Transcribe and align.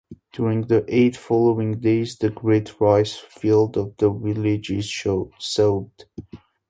During 0.33 0.63
the 0.63 0.83
eight 0.87 1.15
following 1.15 1.79
days, 1.79 2.15
the 2.17 2.31
great 2.31 2.79
rice-field 2.81 3.77
of 3.77 3.97
the 3.97 4.09
village 4.11 4.71
is 4.71 4.91
sowed. 4.91 5.91